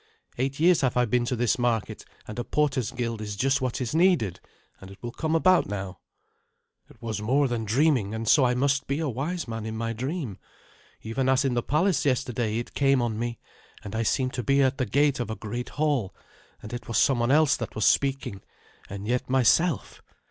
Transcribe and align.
Eight 0.39 0.59
years 0.59 0.81
have 0.81 0.97
I 0.97 1.05
been 1.05 1.25
to 1.25 1.35
this 1.35 1.59
market, 1.59 2.05
and 2.27 2.39
a 2.39 2.43
porters' 2.43 2.89
guild 2.89 3.21
is 3.21 3.35
just 3.35 3.61
what 3.61 3.79
is 3.79 3.93
needed. 3.93 4.39
And 4.79 4.89
it 4.89 4.97
will 5.03 5.11
come 5.11 5.35
about 5.35 5.67
now." 5.67 5.99
"It 6.89 6.99
was 7.03 7.21
more 7.21 7.47
dreaming, 7.47 8.15
and 8.15 8.27
so 8.27 8.43
I 8.43 8.55
must 8.55 8.87
be 8.87 8.97
a 8.97 9.07
wise 9.07 9.47
man 9.47 9.63
in 9.63 9.77
my 9.77 9.93
dream. 9.93 10.39
Even 11.03 11.29
as 11.29 11.45
in 11.45 11.53
the 11.53 11.61
palace 11.61 12.03
yesterday 12.03 12.57
it 12.57 12.73
came 12.73 12.99
on 12.99 13.19
me, 13.19 13.37
and 13.83 13.93
I 13.95 14.01
seemed 14.01 14.33
to 14.33 14.43
be 14.43 14.63
at 14.63 14.79
the 14.79 14.87
gate 14.87 15.19
of 15.19 15.29
a 15.29 15.35
great 15.35 15.69
hall, 15.69 16.15
and 16.63 16.73
it 16.73 16.87
was 16.87 16.97
someone 16.97 17.29
else 17.29 17.55
that 17.57 17.75
was 17.75 17.85
speaking, 17.85 18.41
and 18.89 19.07
yet 19.07 19.29
myself. 19.29 20.01